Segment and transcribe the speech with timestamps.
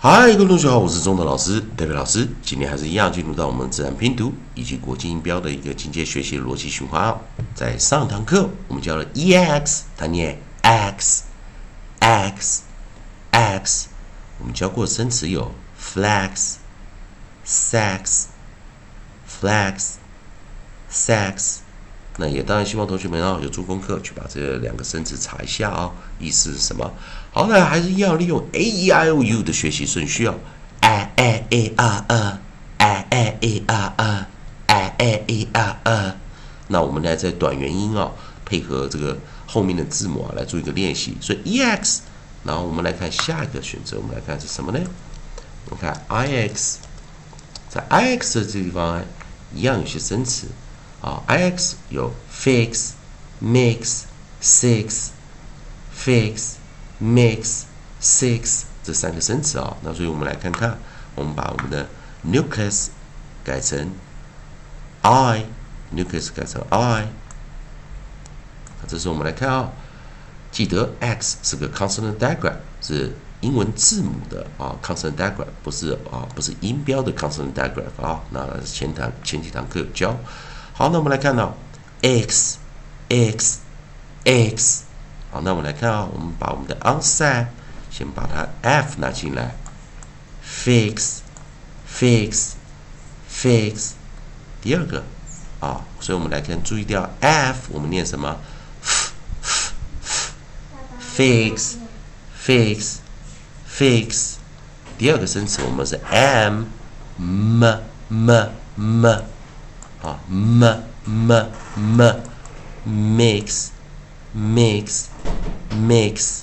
[0.00, 2.28] 嗨，各位同学好，我是中德老师，代表老师。
[2.40, 7.18] 今天还是一样进入到我们自然拼读以及国际音标的一个进阶学习逻辑循环哦。
[7.52, 11.24] 在上堂课我们教了 e x，它念 x
[11.98, 12.62] x
[13.32, 13.88] x。
[14.38, 16.54] 我们教过生词有 flex
[17.44, 18.26] sex
[19.28, 19.94] flex
[20.88, 21.58] sex。
[22.20, 26.92] 那也当然希望同学们啊有做功课，去把这两个生词查一下啊，意思是什么？
[27.32, 30.34] 好，那还是要利用 a e i o u 的学习顺序哦
[30.80, 32.38] ，a a e r e
[32.78, 34.26] a a e r e
[34.66, 36.16] a a e r e。
[36.66, 38.10] 那我们来在短元音啊，
[38.44, 39.16] 配合这个
[39.46, 41.16] 后面的字母啊，来做一个练习。
[41.20, 42.02] 所以 e x，
[42.42, 44.80] 然后我们来看下一个选择，我们来看是什么呢？
[45.70, 46.78] 我们看 i x，
[47.68, 49.00] 在 i x 的这个地方
[49.54, 50.48] 一样有些生词。
[51.00, 52.90] 啊，i x 有 fix、
[53.40, 54.02] mix、
[54.42, 55.10] six、
[55.96, 56.54] fix、
[57.00, 57.62] mix、
[58.02, 59.76] six 这三个生词啊。
[59.82, 60.76] 那所以我们来看看，
[61.14, 61.86] 我们把我们的
[62.26, 62.88] nucleus
[63.44, 63.92] 改成
[65.02, 67.08] i，nucleus 改成 i。
[68.88, 69.70] 这时候我们来看啊，
[70.50, 78.20] 记得 x 是个 consonant diagram，是英文字母的啊 consonant diagram，不是啊不是音标的 consonant diagram 啊。
[78.30, 80.16] 那前堂前几堂课有教。
[80.78, 81.56] 好，那我们来看到
[82.02, 82.56] x
[83.08, 83.58] x
[84.24, 84.84] x。
[85.28, 87.46] 好，那我们来看啊，我们把我们的 onset
[87.90, 89.56] 先把它 f 拿进来
[90.46, 91.16] ，fix
[91.92, 92.52] fix
[93.28, 93.90] fix。
[94.62, 95.02] 第二个
[95.58, 98.36] 啊，所以我们来看，注意掉 f，我们念什么
[101.16, 101.74] ？fix
[102.40, 102.98] fix
[103.68, 104.34] fix。
[104.96, 106.66] 第二个生词我们是 m
[107.16, 109.37] m m m。
[110.01, 110.63] 啊，m
[111.05, 111.31] m
[111.75, 112.21] m
[112.85, 113.69] mix
[114.35, 115.05] mix
[115.71, 116.41] mix，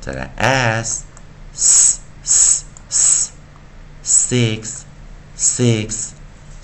[0.00, 1.04] 再来 s
[1.52, 3.30] s s s
[4.04, 4.84] six
[5.36, 6.12] six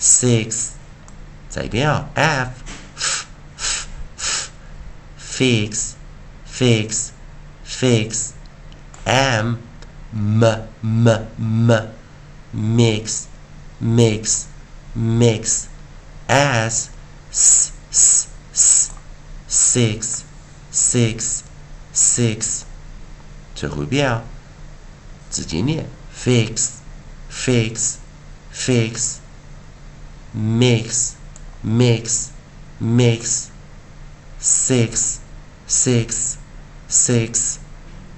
[0.00, 0.70] six，
[1.48, 2.64] 再一遍啊，f
[3.56, 4.50] f f
[5.18, 5.92] fix
[6.50, 7.10] fix
[7.66, 8.30] fix
[9.04, 9.58] m
[10.12, 10.44] m
[10.82, 11.88] m m
[12.52, 13.26] mix
[13.80, 14.44] mix
[14.96, 15.68] mix
[16.32, 16.88] as
[17.30, 18.90] s s s
[19.48, 20.22] six
[20.72, 21.40] six
[21.94, 22.62] six，
[23.54, 24.22] 最后一遍啊，
[25.30, 26.70] 直接念 fix
[27.30, 27.94] fix
[28.52, 29.16] fix
[30.36, 31.12] mix
[31.64, 32.28] mix
[32.80, 33.46] mix
[34.40, 35.16] six
[35.68, 36.34] six
[36.88, 37.56] six。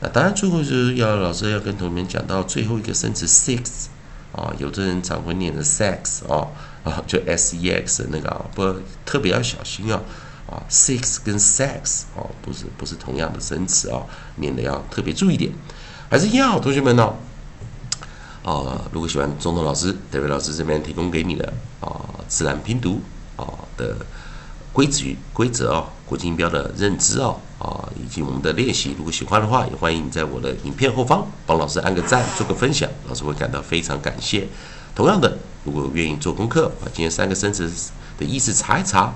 [0.00, 3.86] 那当然，最后就是要老师要跟同学们讲到最后一个生词 six
[4.32, 6.48] 啊，有的人常会念的 sex 啊。
[6.85, 8.73] 啊，就 s e x 那个啊，不
[9.03, 9.99] 特别要小心啊，
[10.47, 14.03] 啊，six 跟 sex 哦，不是不是同样的生词啊，
[14.35, 15.51] 免得要特别注意点。
[16.07, 17.13] 还是一样，同学们呢，
[18.43, 21.51] 啊，如果喜欢中东老师、德伟老师这边提供给你的
[21.81, 23.01] 啊，自然拼读
[23.35, 23.97] 啊的
[24.71, 25.03] 规则
[25.33, 34.47] 规则啊，国际音标的认知啊，啊，以及我们的练习，如果喜欢的话，也欢迎你在我的影片后方帮老师按个赞，做个分享，老师会感到非常感谢。
[34.93, 37.69] 同样的，如果愿意做功课，把今天三个生词
[38.17, 39.13] 的意思查一查，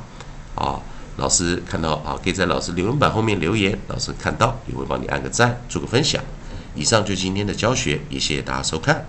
[0.55, 0.81] 啊，
[1.17, 6.21] 老师看到啊，可以在老师留言板后面留言，老师看到也会帮你按个赞，做个分享。
[6.75, 9.05] 以上就是今天的教学，也谢谢大家收看。